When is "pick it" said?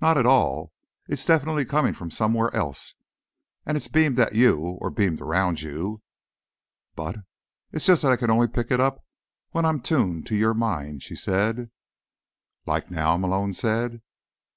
8.48-8.80